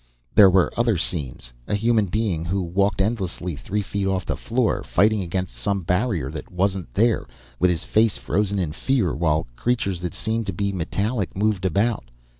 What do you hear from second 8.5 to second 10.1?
in fear, while creatures